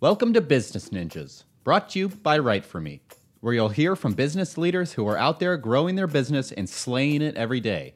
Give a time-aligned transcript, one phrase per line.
[0.00, 3.00] Welcome to Business Ninjas, brought to you by WriteForMe,
[3.40, 7.20] where you'll hear from business leaders who are out there growing their business and slaying
[7.20, 7.94] it every day.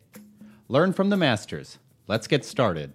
[0.69, 1.79] Learn from the masters.
[2.07, 2.93] Let's get started.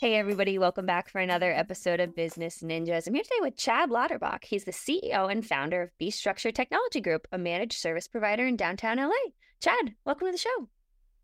[0.00, 3.06] Hey, everybody, welcome back for another episode of Business Ninjas.
[3.06, 4.44] I'm here today with Chad Lauterbach.
[4.44, 8.56] He's the CEO and founder of Be Structured Technology Group, a managed service provider in
[8.56, 9.10] downtown LA.
[9.60, 10.68] Chad, welcome to the show.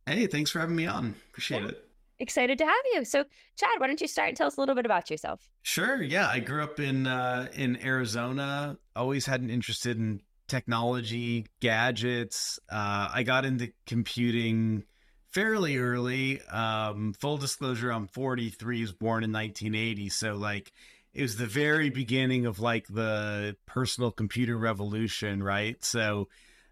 [0.05, 1.15] Hey, thanks for having me on.
[1.31, 1.69] Appreciate Yeah.
[1.69, 1.86] it.
[2.19, 3.05] Excited to have you.
[3.05, 3.25] So,
[3.57, 5.49] Chad, why don't you start and tell us a little bit about yourself?
[5.63, 6.03] Sure.
[6.03, 8.79] Yeah, I grew up in uh, in Arizona.
[8.95, 12.59] Always had an interest in technology, gadgets.
[12.71, 14.85] Uh, I got into computing
[15.33, 16.41] fairly early.
[16.43, 18.81] Um, full disclosure, I'm 43.
[18.81, 20.73] Was born in 1980, so like
[21.13, 25.83] it was the very beginning of like the personal computer revolution, right?
[25.85, 26.29] So,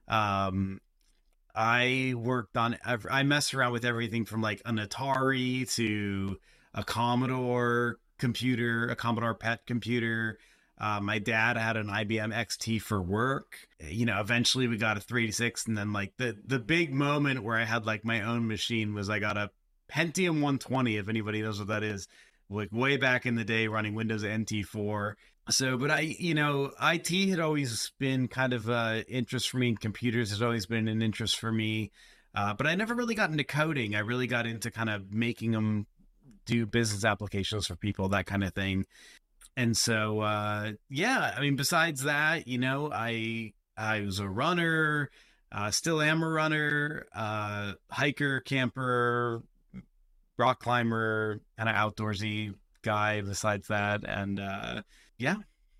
[0.07, 0.80] um,
[1.55, 2.77] I worked on.
[2.85, 6.39] I messed around with everything from like an Atari to
[6.75, 10.38] a Commodore computer, a Commodore PET computer.
[10.77, 13.69] Uh, my dad had an IBM XT for work.
[13.80, 17.57] You know, eventually we got a 386, and then like the the big moment where
[17.57, 19.51] I had like my own machine was I got a
[19.91, 20.96] Pentium 120.
[20.96, 22.09] If anybody knows what that is,
[22.51, 25.15] like way back in the day, running Windows NT4.
[25.50, 29.68] So, but I, you know, IT had always been kind of uh interest for me,
[29.68, 31.90] and computers has always been an interest for me.
[32.34, 33.95] Uh, but I never really got into coding.
[33.95, 35.87] I really got into kind of making them
[36.46, 38.87] do business applications for people, that kind of thing.
[39.56, 45.10] And so, uh, yeah, I mean, besides that, you know, I I was a runner,
[45.52, 49.42] uh, still am a runner, uh, hiker, camper,
[50.37, 53.20] rock climber, kind of outdoorsy guy.
[53.20, 54.82] Besides that, and uh,
[55.18, 55.37] yeah,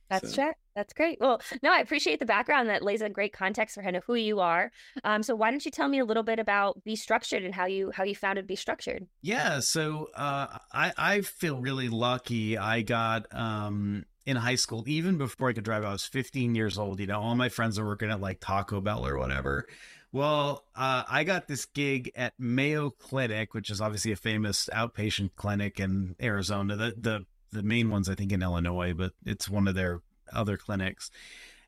[0.08, 0.52] That's So-.
[0.74, 1.18] That's great.
[1.20, 4.16] Well, no, I appreciate the background that lays a great context for kind of who
[4.16, 4.72] you are.
[5.04, 7.66] Um, so, why don't you tell me a little bit about Be Structured and how
[7.66, 9.06] you how you founded Be Structured?
[9.22, 12.58] Yeah, so uh, I I feel really lucky.
[12.58, 15.84] I got um, in high school, even before I could drive.
[15.84, 16.98] I was 15 years old.
[16.98, 19.66] You know, all my friends are working at like Taco Bell or whatever.
[20.10, 25.30] Well, uh, I got this gig at Mayo Clinic, which is obviously a famous outpatient
[25.36, 26.76] clinic in Arizona.
[26.76, 30.00] The the the main ones I think in Illinois, but it's one of their
[30.32, 31.10] other clinics.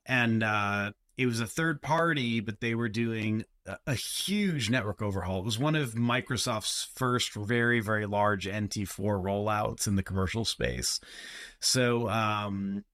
[0.04, 5.00] And uh, it was a third party, but they were doing a, a huge network
[5.00, 5.38] overhaul.
[5.38, 11.00] It was one of Microsoft's first very, very large NT4 rollouts in the commercial space.
[11.60, 12.84] So, um,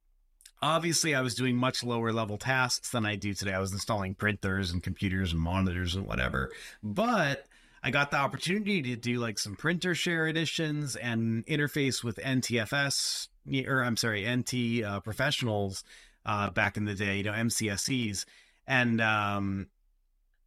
[0.62, 3.52] obviously, I was doing much lower level tasks than I do today.
[3.52, 6.50] I was installing printers and computers and monitors and whatever.
[6.82, 7.46] But
[7.82, 13.28] I got the opportunity to do like some printer share editions and interface with NTFS,
[13.66, 15.82] or I'm sorry, NT uh, professionals
[16.24, 18.24] uh, back in the day, you know, MCSEs.
[18.68, 19.66] And um,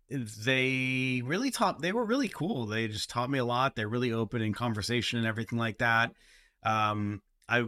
[0.09, 2.67] they really taught, they were really cool.
[2.67, 3.75] They just taught me a lot.
[3.75, 6.13] They're really open in conversation and everything like that.
[6.63, 7.65] Um, I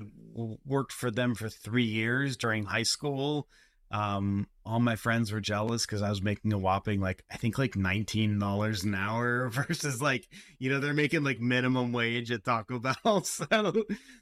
[0.66, 3.48] worked for them for three years during high school.
[3.90, 7.58] Um, all my friends were jealous because I was making a whopping like I think
[7.58, 10.28] like nineteen dollars an hour versus like
[10.60, 13.46] you know they're making like minimum wage at Taco Bell, so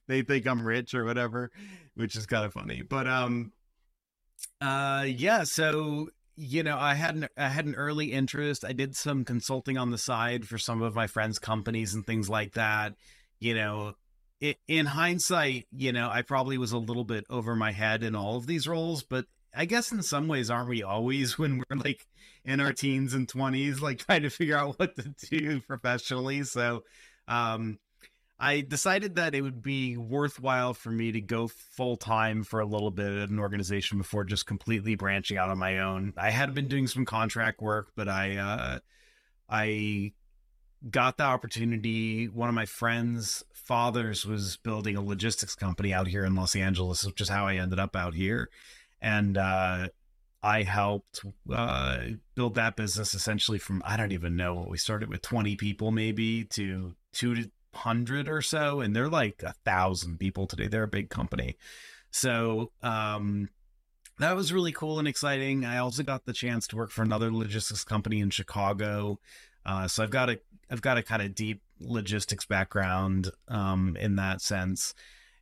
[0.08, 1.52] they think I'm rich or whatever,
[1.96, 2.84] which is kind of funny.
[2.84, 3.54] But um,
[4.62, 8.64] uh, yeah, so you know I had an I had an early interest.
[8.64, 12.30] I did some consulting on the side for some of my friends' companies and things
[12.30, 12.94] like that.
[13.40, 13.96] You know,
[14.68, 18.38] in hindsight, you know, I probably was a little bit over my head in all
[18.38, 19.26] of these roles, but
[19.56, 22.06] I guess in some ways, aren't we always when we're like
[22.44, 26.44] in our teens and 20s, like trying to figure out what to do professionally?
[26.44, 26.84] So,
[27.28, 27.80] um,
[28.38, 32.66] I decided that it would be worthwhile for me to go full time for a
[32.66, 36.14] little bit at an organization before just completely branching out on my own.
[36.18, 38.80] I had been doing some contract work, but I, uh,
[39.50, 40.12] I
[40.90, 42.28] got the opportunity.
[42.28, 47.06] One of my friends' fathers was building a logistics company out here in Los Angeles,
[47.06, 48.50] which is how I ended up out here.
[49.02, 49.90] And uh,
[50.42, 52.00] I helped uh,
[52.36, 55.92] build that business essentially from, I don't even know, what we started with 20 people
[55.92, 58.82] maybe to 200 or so.
[58.82, 60.68] And they're like a thousand people today.
[60.68, 61.58] They're a big company.
[62.12, 63.50] So, um,
[64.20, 65.66] that was really cool and exciting.
[65.66, 69.20] I also got the chance to work for another logistics company in Chicago.
[69.66, 74.16] Uh, so I've got a I've got a kind of deep logistics background um, in
[74.16, 74.94] that sense.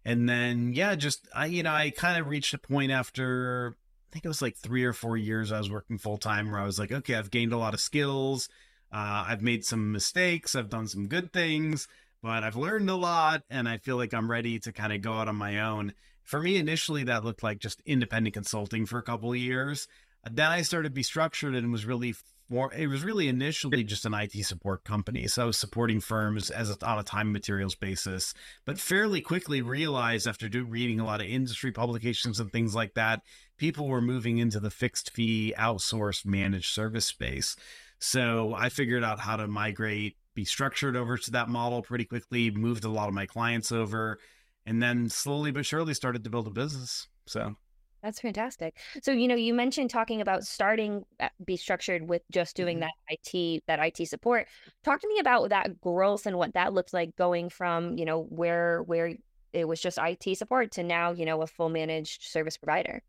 [0.06, 4.14] And then yeah, just I you know I kind of reached a point after I
[4.14, 6.66] think it was like three or four years I was working full time where I
[6.66, 8.50] was like, okay, I've gained a lot of skills.
[8.92, 10.56] Uh, I've made some mistakes.
[10.56, 11.88] I've done some good things,
[12.22, 15.14] but I've learned a lot, and I feel like I'm ready to kind of go
[15.14, 15.94] out on my own.
[16.22, 19.88] For me, initially, that looked like just independent consulting for a couple of years.
[20.30, 22.14] Then I started to Be Structured and was really
[22.50, 25.28] for it was really initially just an IT support company.
[25.28, 28.34] So I was supporting firms as a, on a time materials basis,
[28.66, 32.94] but fairly quickly realized after do, reading a lot of industry publications and things like
[32.96, 33.22] that,
[33.58, 37.56] people were moving into the fixed fee outsourced managed service space.
[38.00, 42.52] So I figured out how to migrate, Be Structured over to that model pretty quickly,
[42.52, 44.20] moved a lot of my clients over,
[44.66, 47.08] and then slowly but surely started to build a business.
[47.26, 47.56] So
[48.04, 48.76] that's fantastic.
[49.02, 51.06] So, you know, you mentioned talking about starting
[51.44, 52.90] Be Structured with just doing mm-hmm.
[53.08, 54.48] that IT that IT support.
[54.84, 58.24] Talk to me about that growth and what that looks like going from, you know,
[58.24, 59.14] where where
[59.54, 63.02] it was just IT support to now, you know, a full managed service provider.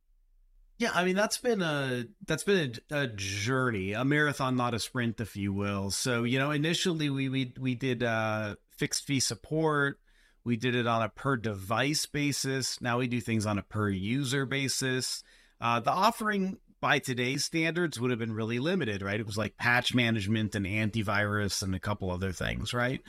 [0.79, 4.79] Yeah, I mean that's been a that's been a, a, journey, a marathon, not a
[4.79, 5.91] sprint, if you will.
[5.91, 9.99] So you know, initially we we we did uh, fixed fee support,
[10.44, 12.81] we did it on a per device basis.
[12.81, 15.23] Now we do things on a per user basis.
[15.61, 19.19] Uh, the offering by today's standards would have been really limited, right?
[19.19, 23.00] It was like patch management and antivirus and a couple other things, right?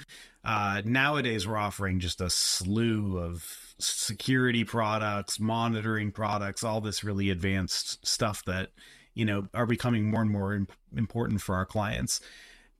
[0.45, 7.29] Uh, nowadays, we're offering just a slew of security products, monitoring products, all this really
[7.29, 8.69] advanced stuff that,
[9.13, 10.65] you know, are becoming more and more
[10.95, 12.21] important for our clients.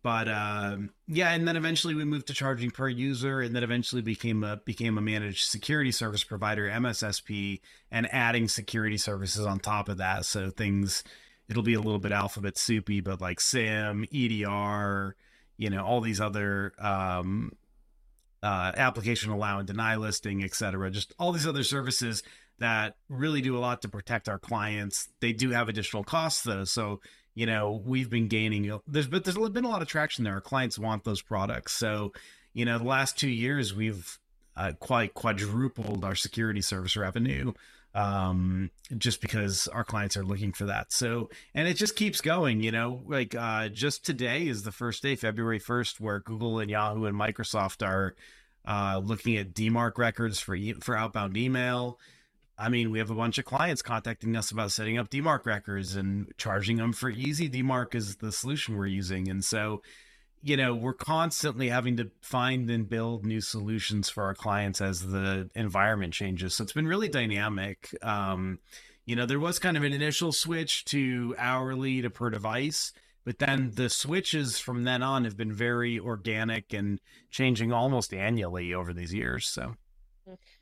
[0.05, 4.03] But um, yeah, and then eventually we moved to charging per user, and then eventually
[4.03, 7.59] became a became a managed security service provider, MSSP,
[7.89, 10.25] and adding security services on top of that.
[10.25, 11.03] So things,
[11.49, 15.15] it'll be a little bit alphabet soupy, but like SIEM, EDR,
[15.57, 17.53] you know, all these other um,
[18.43, 20.91] uh, application allow and deny listing, et cetera.
[20.91, 22.21] Just all these other services
[22.59, 25.09] that really do a lot to protect our clients.
[25.19, 26.99] They do have additional costs though, so
[27.35, 30.33] you know we've been gaining there's but there's been a lot of traction there.
[30.33, 31.73] Our clients want those products.
[31.73, 32.13] So
[32.53, 34.17] you know the last two years we've
[34.57, 37.53] uh, quite quadrupled our security service revenue
[37.93, 40.91] um, just because our clients are looking for that.
[40.91, 45.03] So and it just keeps going you know like uh, just today is the first
[45.03, 48.15] day february 1st where Google and Yahoo and Microsoft are
[48.65, 51.99] uh, looking at DMARC records for for outbound email
[52.57, 55.95] I mean, we have a bunch of clients contacting us about setting up DMARC records
[55.95, 59.29] and charging them for EasyDMARC is the solution we're using.
[59.29, 59.81] And so,
[60.41, 65.01] you know, we're constantly having to find and build new solutions for our clients as
[65.01, 66.55] the environment changes.
[66.55, 67.89] So it's been really dynamic.
[68.01, 68.59] Um,
[69.05, 72.93] you know, there was kind of an initial switch to hourly to per device,
[73.25, 78.73] but then the switches from then on have been very organic and changing almost annually
[78.73, 79.45] over these years.
[79.47, 79.75] So,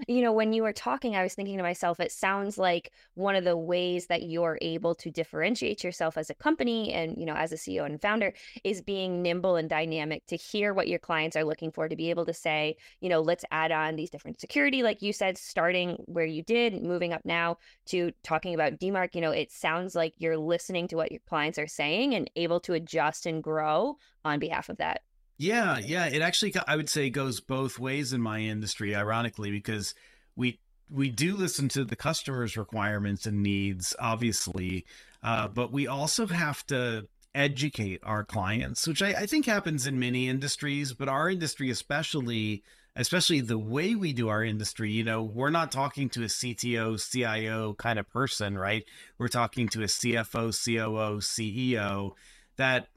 [0.08, 3.36] you know, when you were talking, I was thinking to myself, it sounds like one
[3.36, 7.36] of the ways that you're able to differentiate yourself as a company and, you know,
[7.36, 8.34] as a CEO and founder
[8.64, 12.10] is being nimble and dynamic to hear what your clients are looking for, to be
[12.10, 16.04] able to say, you know, let's add on these different security, like you said, starting
[16.06, 19.16] where you did, moving up now to talking about DMARC.
[19.16, 22.60] You know, it sounds like you're listening to what your clients are saying and able
[22.62, 25.02] to adjust and grow on behalf of that.
[25.38, 26.06] Yeah, yeah.
[26.06, 28.96] It actually, I would say, goes both ways in my industry.
[28.96, 29.94] Ironically, because
[30.36, 30.60] we
[30.90, 34.86] we do listen to the customers' requirements and needs, obviously,
[35.24, 40.00] uh, but we also have to educate our clients, which I, I think happens in
[40.00, 42.64] many industries, but our industry especially
[42.96, 47.12] especially the way we do our industry, you know, we're not talking to a CTO,
[47.12, 48.86] CIO kind of person, right?
[49.18, 52.12] We're talking to a CFO, COO, CEO
[52.58, 52.90] that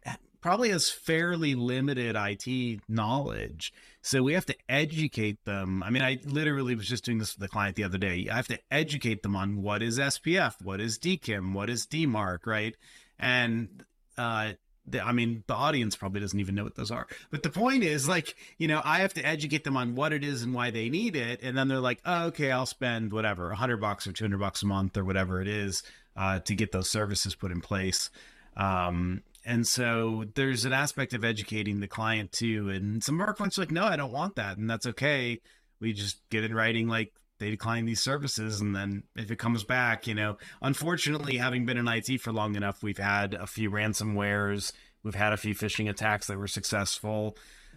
[0.47, 3.73] probably has fairly limited IT knowledge.
[4.01, 5.83] So we have to educate them.
[5.83, 8.29] I mean, I literally was just doing this with a client the other day.
[8.31, 12.47] I have to educate them on what is SPF, what is DKIM, what is DMARC,
[12.47, 12.77] right?
[13.19, 13.85] And
[14.17, 14.53] uh,
[14.87, 17.09] the, I mean, the audience probably doesn't even know what those are.
[17.33, 20.23] But the point is, like, you know, I have to educate them on what it
[20.23, 23.51] is and why they need it, and then they're like, oh, "Okay, I'll spend whatever,
[23.51, 25.83] a hundred bucks or two hundred bucks a month or whatever it is
[26.17, 28.11] uh, to get those services put in place."
[28.57, 32.69] Um, and so there's an aspect of educating the client too.
[32.69, 34.59] And some of our clients are like, no, I don't want that.
[34.59, 35.41] And that's okay.
[35.81, 38.61] We just get in writing like they decline these services.
[38.61, 42.57] And then if it comes back, you know, unfortunately, having been in IT for long
[42.57, 44.73] enough, we've had a few ransomwares,
[45.05, 47.37] we've had a few phishing attacks that were successful.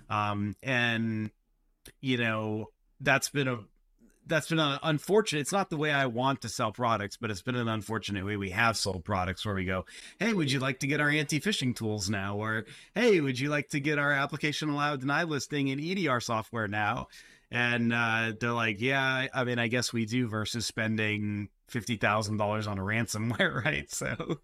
[0.09, 1.29] Um, and,
[2.01, 3.59] you know, that's been a
[4.29, 5.41] that's been an unfortunate.
[5.41, 8.37] It's not the way I want to sell products, but it's been an unfortunate way
[8.37, 9.85] we have sold products where we go,
[10.19, 13.69] "Hey, would you like to get our anti-phishing tools now?" Or, "Hey, would you like
[13.69, 17.07] to get our application allow deny listing and EDR software now?"
[17.51, 22.37] And uh, they're like, "Yeah, I mean, I guess we do." Versus spending fifty thousand
[22.37, 23.91] dollars on a ransomware, right?
[23.91, 24.39] So.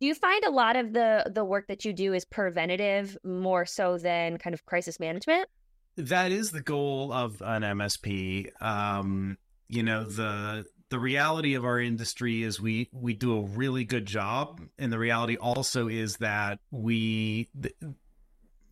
[0.00, 3.64] Do you find a lot of the the work that you do is preventative more
[3.64, 5.48] so than kind of crisis management?
[5.96, 8.50] That is the goal of an MSP.
[8.62, 13.84] Um, you know, the the reality of our industry is we we do a really
[13.84, 17.48] good job and the reality also is that we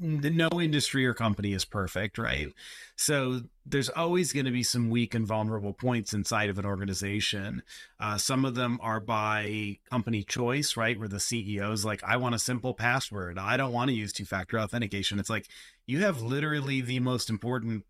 [0.01, 2.49] no industry or company is perfect right?
[2.97, 7.63] So there's always going to be some weak and vulnerable points inside of an organization.
[7.99, 10.99] Uh, some of them are by company choice right?
[10.99, 13.39] Where the ceo is like i want a simple password.
[13.39, 15.19] I don't want to use two-factor authentication.
[15.19, 15.47] It's like
[15.87, 17.85] you have literally the most important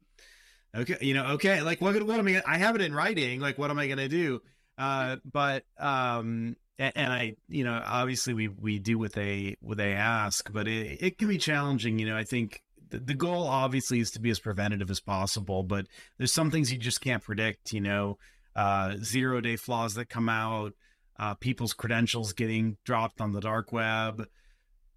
[0.74, 3.58] okay you know okay like what, what am i i have it in writing like
[3.58, 4.40] what am i going to do?
[4.78, 9.76] Uh but um and, and, i you know obviously we we do what they what
[9.78, 13.46] they ask but it, it can be challenging you know i think the, the goal
[13.46, 15.86] obviously is to be as preventative as possible but
[16.18, 18.18] there's some things you just can't predict you know
[18.56, 20.72] uh zero day flaws that come out
[21.18, 24.26] uh people's credentials getting dropped on the dark web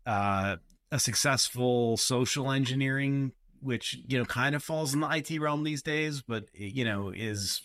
[0.08, 0.56] uh
[0.92, 3.32] a successful social engineering
[3.64, 7.12] which you know kind of falls in the IT realm these days, but you know
[7.16, 7.62] is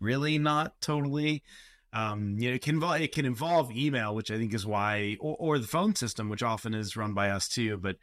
[0.00, 1.42] really not totally.
[1.92, 5.36] Um, you know, it can it can involve email, which I think is why, or,
[5.38, 7.76] or the phone system, which often is run by us too.
[7.78, 7.96] But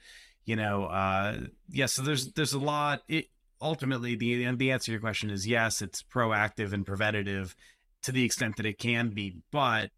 [0.45, 1.39] you know, uh,
[1.69, 1.85] yeah.
[1.85, 3.01] So there's there's a lot.
[3.07, 3.27] It
[3.61, 5.81] ultimately the the answer to your question is yes.
[5.81, 7.55] It's proactive and preventative
[8.03, 9.91] to the extent that it can be, but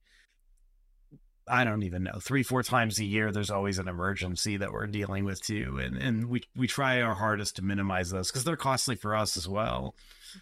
[1.50, 4.88] I don't even know, three, four times a year, there's always an emergency that we're
[4.88, 5.80] dealing with too.
[5.84, 9.36] And, and we, we try our hardest to minimize those because they're costly for us
[9.36, 9.96] as well.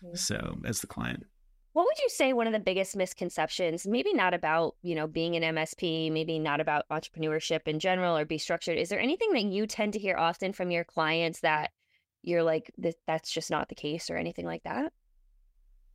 [0.04, 0.16] Mm-hmm.
[0.16, 1.25] So as the client.
[1.78, 5.36] What would you say one of the biggest misconceptions, maybe not about, you know, being
[5.36, 8.80] an MSP, maybe not about entrepreneurship in general or Be Structured.
[8.80, 11.70] Is there anything that you tend to hear often from your clients that
[12.24, 12.72] you're like,
[13.06, 14.92] that's just not the case or anything like that?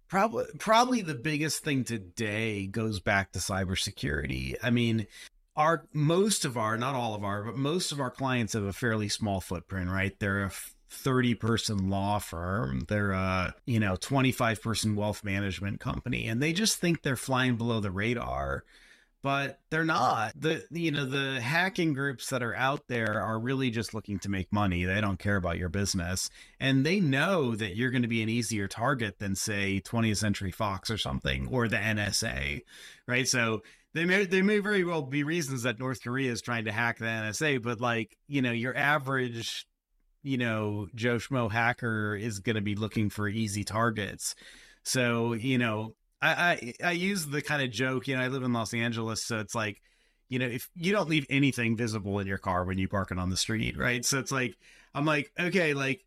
[0.06, 4.54] Probably, probably the biggest thing today goes back to cybersecurity.
[4.62, 5.08] I mean,
[5.56, 8.72] our most of our, not all of our, but most of our clients have a
[8.72, 10.16] fairly small footprint, right?
[10.20, 10.52] They're a
[10.92, 12.84] 30 person law firm.
[12.88, 17.56] They're a, you know, 25 person wealth management company, and they just think they're flying
[17.56, 18.64] below the radar
[19.22, 20.32] but they're not.
[20.36, 24.28] The you know the hacking groups that are out there are really just looking to
[24.28, 24.84] make money.
[24.84, 28.28] They don't care about your business, and they know that you're going to be an
[28.28, 32.62] easier target than say 20th Century Fox or something or the NSA,
[33.06, 33.28] right?
[33.28, 33.62] So
[33.94, 36.98] they may they may very well be reasons that North Korea is trying to hack
[36.98, 39.66] the NSA, but like you know your average
[40.22, 44.34] you know Joe Schmo hacker is going to be looking for easy targets.
[44.84, 48.44] So you know I, I I use the kind of joke, you know, I live
[48.44, 49.82] in Los Angeles, so it's like,
[50.28, 53.18] you know, if you don't leave anything visible in your car when you park it
[53.18, 54.04] on the street, right?
[54.04, 54.56] So it's like,
[54.94, 56.04] I'm like, okay, like,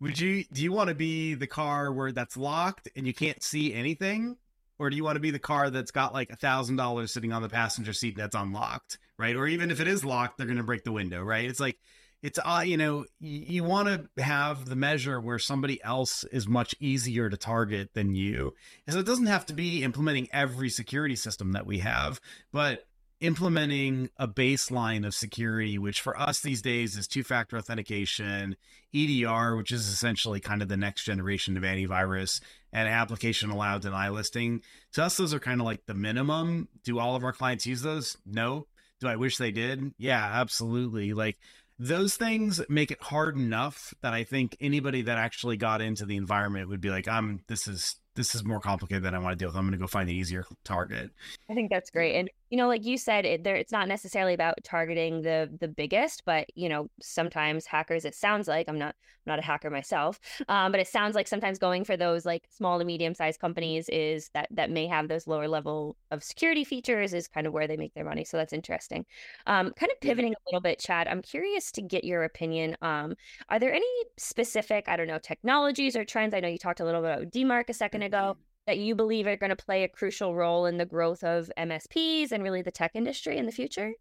[0.00, 3.42] would you do you want to be the car where that's locked and you can't
[3.42, 4.36] see anything,
[4.78, 7.32] or do you want to be the car that's got like a thousand dollars sitting
[7.32, 9.34] on the passenger seat that's unlocked, right?
[9.34, 11.50] Or even if it is locked, they're gonna break the window, right?
[11.50, 11.78] It's like
[12.22, 16.48] it's uh, you know you, you want to have the measure where somebody else is
[16.48, 18.54] much easier to target than you.
[18.86, 22.20] And so it doesn't have to be implementing every security system that we have
[22.52, 22.84] but
[23.20, 28.56] implementing a baseline of security which for us these days is two-factor authentication
[28.94, 32.40] EDR which is essentially kind of the next generation of antivirus
[32.72, 34.62] and application allowed deny listing.
[34.92, 36.68] To us those are kind of like the minimum.
[36.84, 38.16] Do all of our clients use those?
[38.24, 38.66] No.
[39.00, 39.92] Do i wish they did?
[39.98, 41.12] Yeah absolutely.
[41.12, 41.38] Like
[41.78, 46.16] those things make it hard enough that I think anybody that actually got into the
[46.16, 49.42] environment would be like, I'm this is this is more complicated than I want to
[49.42, 49.56] deal with.
[49.56, 51.10] I'm going to go find the easier target.
[51.48, 52.16] I think that's great.
[52.16, 55.68] And you know, like you said, it, there it's not necessarily about targeting the the
[55.68, 58.04] biggest, but you know, sometimes hackers.
[58.04, 58.94] It sounds like I'm not
[59.26, 62.44] I'm not a hacker myself, um, but it sounds like sometimes going for those like
[62.50, 66.64] small to medium sized companies is that that may have those lower level of security
[66.64, 68.24] features is kind of where they make their money.
[68.24, 69.04] So that's interesting.
[69.46, 71.08] Um, kind of pivoting a little bit, Chad.
[71.08, 72.76] I'm curious to get your opinion.
[72.82, 73.14] Um,
[73.48, 73.86] are there any
[74.16, 76.34] specific I don't know technologies or trends?
[76.34, 78.36] I know you talked a little bit about DMARC a second ago
[78.68, 82.32] that you believe are going to play a crucial role in the growth of MSPs
[82.32, 83.94] and really the tech industry in the future?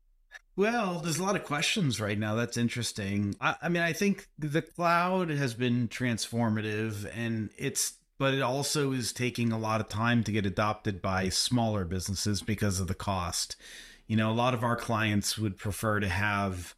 [0.57, 2.35] Well, there's a lot of questions right now.
[2.35, 3.33] That's interesting.
[3.39, 8.91] I, I, mean, I think the cloud has been transformative and it's, but it also
[8.91, 12.93] is taking a lot of time to get adopted by smaller businesses because of the
[12.93, 13.55] cost.
[14.05, 16.75] You know, a lot of our clients would prefer to have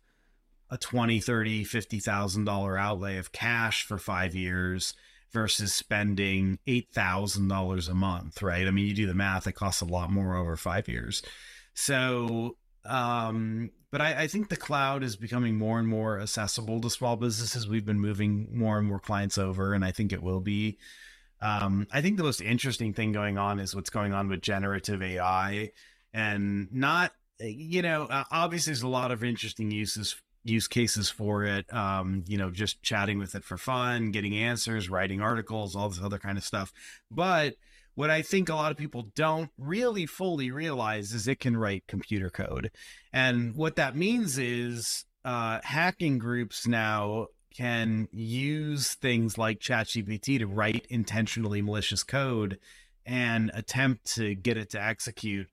[0.69, 4.93] a 20, 30, $50,000 outlay of cash for five years
[5.31, 8.67] versus spending $8,000 a month, right?
[8.67, 11.21] I mean, you do the math, it costs a lot more over five years.
[11.73, 16.89] So, um, but I, I, think the cloud is becoming more and more accessible to
[16.89, 17.67] small businesses.
[17.67, 20.77] We've been moving more and more clients over, and I think it will be.
[21.41, 25.01] Um, I think the most interesting thing going on is what's going on with generative
[25.01, 25.71] AI,
[26.13, 31.71] and not, you know, obviously there's a lot of interesting uses use cases for it
[31.73, 36.01] um, you know just chatting with it for fun getting answers writing articles all this
[36.01, 36.71] other kind of stuff
[37.11, 37.55] but
[37.99, 41.83] what I think a lot of people don't really fully realize is it can write
[41.85, 42.71] computer code.
[43.11, 50.47] And what that means is uh, hacking groups now can use things like ChatGPT to
[50.47, 52.57] write intentionally malicious code
[53.05, 55.49] and attempt to get it to execute.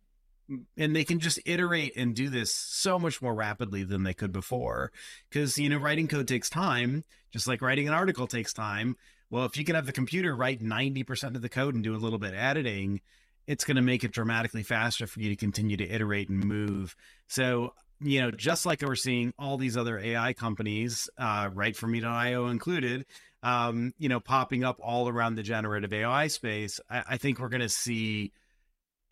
[0.76, 4.32] And they can just iterate and do this so much more rapidly than they could
[4.32, 4.92] before.
[5.28, 8.96] Because, you know, writing code takes time, just like writing an article takes time.
[9.28, 11.98] Well, if you can have the computer write 90% of the code and do a
[11.98, 13.00] little bit of editing,
[13.46, 16.96] it's going to make it dramatically faster for you to continue to iterate and move.
[17.26, 23.06] So, you know, just like we're seeing all these other AI companies, uh, WriteForMe.io included,
[23.42, 27.48] um, you know, popping up all around the generative AI space, I, I think we're
[27.48, 28.32] going to see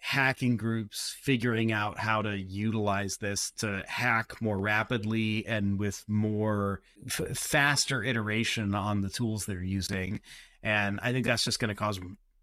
[0.06, 6.82] hacking groups figuring out how to utilize this to hack more rapidly and with more
[7.06, 10.20] f- faster iteration on the tools they're using.
[10.62, 11.98] And i think that's just going to cause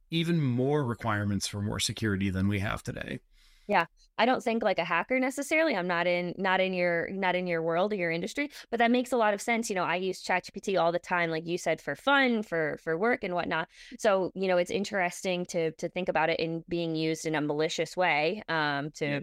[0.09, 3.19] even more requirements for more security than we have today
[3.67, 3.85] yeah.
[4.17, 5.75] I don't think like a hacker necessarily.
[5.75, 8.91] I'm not in not in your not in your world or your industry, but that
[8.91, 9.69] makes a lot of sense.
[9.69, 12.97] You know, I use ChatGPT all the time, like you said, for fun, for for
[12.97, 13.67] work and whatnot.
[13.97, 17.41] So, you know, it's interesting to to think about it in being used in a
[17.41, 19.19] malicious way um, to yeah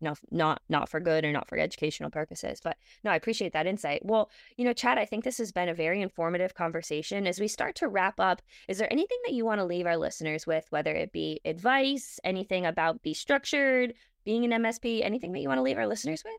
[0.00, 2.60] no, not not for good or not for educational purposes.
[2.62, 4.04] But no, I appreciate that insight.
[4.04, 7.26] Well, you know, Chad, I think this has been a very informative conversation.
[7.26, 9.96] As we start to wrap up, is there anything that you want to leave our
[9.96, 15.40] listeners with, whether it be advice, anything about Be Structured, being an MSP, anything that
[15.40, 16.34] you want to leave our listeners with?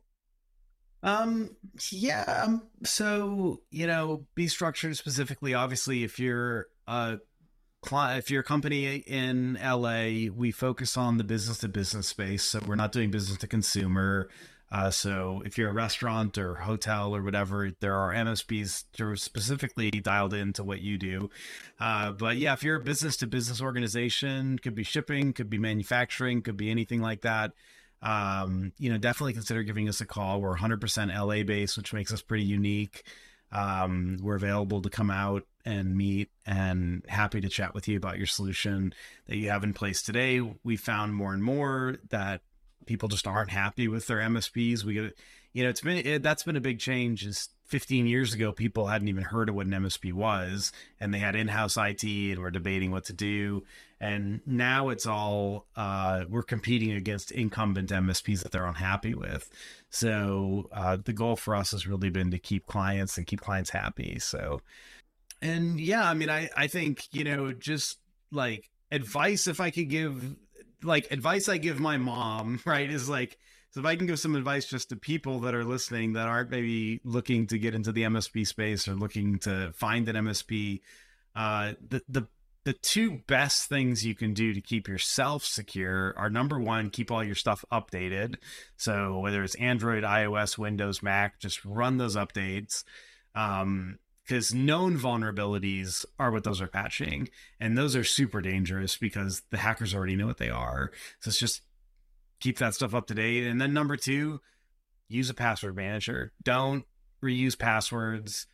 [1.03, 1.55] Um,
[1.89, 2.43] yeah.
[2.45, 7.19] Um, so, you know, Be Structured specifically, obviously, if you're a
[7.83, 12.43] if you're a company in LA, we focus on the business to business space.
[12.43, 14.29] So we're not doing business to consumer.
[14.71, 19.15] Uh, so if you're a restaurant or hotel or whatever, there are MSPs that are
[19.17, 21.29] specifically dialed into what you do.
[21.79, 25.57] Uh, but yeah, if you're a business to business organization, could be shipping, could be
[25.57, 27.51] manufacturing, could be anything like that.
[28.01, 30.39] Um, you know, definitely consider giving us a call.
[30.39, 33.03] We're 100% LA based, which makes us pretty unique.
[33.51, 38.17] Um, we're available to come out and meet and happy to chat with you about
[38.17, 38.93] your solution
[39.27, 40.41] that you have in place today.
[40.63, 42.41] We found more and more that
[42.85, 44.83] people just aren't happy with their MSPs.
[44.83, 45.17] We get,
[45.53, 48.87] you know, it's been, it, that's been a big change is 15 years ago, people
[48.87, 52.51] hadn't even heard of what an MSP was and they had in-house IT and were
[52.51, 53.63] debating what to do.
[54.01, 59.49] And now it's all, uh, we're competing against incumbent MSPs that they're unhappy with.
[59.89, 63.69] So uh, the goal for us has really been to keep clients and keep clients
[63.69, 64.19] happy.
[64.19, 64.61] So,
[65.41, 67.97] and yeah, I mean, I, I think, you know, just
[68.31, 70.35] like advice, if I could give
[70.83, 73.37] like advice I give my mom, right, is like,
[73.71, 76.49] so if I can give some advice just to people that are listening that aren't
[76.49, 80.81] maybe looking to get into the MSP space or looking to find an MSP,
[81.35, 82.27] uh, the the
[82.63, 87.09] the two best things you can do to keep yourself secure are number one, keep
[87.09, 88.35] all your stuff updated.
[88.75, 92.83] So whether it's Android, iOS, Windows, Mac, just run those updates.
[93.33, 93.97] Um,
[94.31, 97.27] because known vulnerabilities are what those are patching
[97.59, 101.37] and those are super dangerous because the hackers already know what they are so it's
[101.37, 101.61] just
[102.41, 103.47] keep that stuff up to date.
[103.47, 104.41] And then number two,
[105.07, 106.33] use a password manager.
[106.43, 106.83] Don't
[107.23, 108.47] reuse passwords.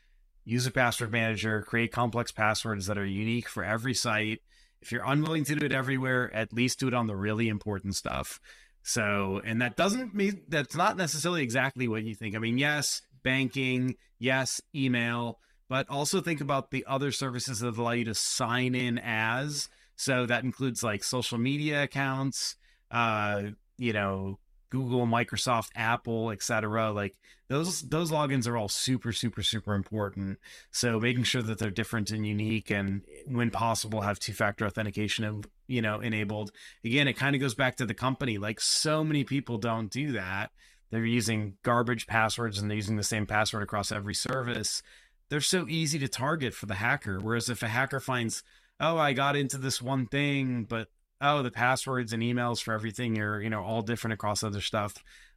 [0.46, 1.64] Use a password manager.
[1.64, 4.42] Create complex passwords that are unique for every site.
[4.82, 7.96] If you're unwilling to do it everywhere, at least do it on the really important
[7.96, 8.40] stuff.
[8.84, 12.36] So, and that doesn't mean that's not necessarily exactly what you think.
[12.36, 17.92] I mean, yes, banking, yes, email, but also think about the other services that allow
[17.92, 19.70] you to sign in as.
[19.96, 22.56] So that includes like social media accounts,
[22.92, 23.44] uh,
[23.78, 26.92] you know Google, Microsoft, Apple, etc.
[26.92, 27.16] Like
[27.48, 30.40] those those logins are all super super super important.
[30.72, 35.48] So making sure that they're different and unique and when possible have two-factor authentication and
[35.68, 36.52] you know enabled.
[36.84, 38.38] Again, it kind of goes back to the company.
[38.38, 40.52] Like so many people don't do that.
[40.90, 44.82] They're using garbage passwords and they're using the same password across every service.
[45.30, 47.20] They're so easy to target for the hacker.
[47.20, 48.44] Whereas if a hacker finds,
[48.80, 50.88] oh, I got into this one thing, but
[51.22, 54.96] oh, the passwords and emails for everything are, you know, all different across other stuff,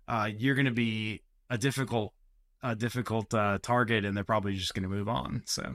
[0.09, 2.13] uh, you're going to be a difficult,
[2.63, 5.43] a difficult uh, target, and they're probably just going to move on.
[5.47, 5.75] So.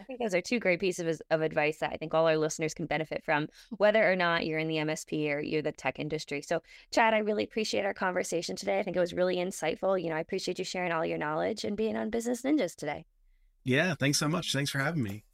[0.00, 2.72] I think those are two great pieces of advice that I think all our listeners
[2.72, 6.40] can benefit from, whether or not you're in the MSP or you're the tech industry.
[6.40, 8.78] So, Chad, I really appreciate our conversation today.
[8.78, 10.00] I think it was really insightful.
[10.00, 13.06] You know, I appreciate you sharing all your knowledge and being on Business Ninjas today.
[13.68, 14.52] Yeah, thanks so much.
[14.54, 15.24] Thanks for having me.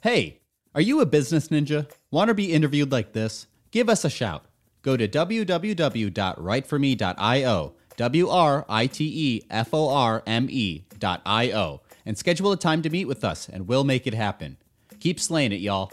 [0.00, 0.40] Hey,
[0.74, 1.88] are you a business ninja?
[2.10, 3.46] Want to be interviewed like this?
[3.70, 4.46] Give us a shout.
[4.82, 12.50] Go to www.writeforme.io, W R I T E F O R M E.io, and schedule
[12.50, 14.56] a time to meet with us, and we'll make it happen.
[14.98, 15.92] Keep slaying it, y'all.